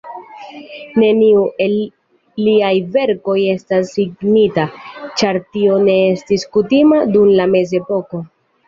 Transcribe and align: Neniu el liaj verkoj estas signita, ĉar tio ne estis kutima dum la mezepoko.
Neniu 1.03 1.43
el 1.65 1.75
liaj 2.47 2.73
verkoj 2.97 3.37
estas 3.53 3.95
signita, 3.99 4.67
ĉar 5.21 5.43
tio 5.53 5.79
ne 5.87 6.03
estis 6.19 6.53
kutima 6.59 7.07
dum 7.17 7.33
la 7.39 7.53
mezepoko. 7.59 8.29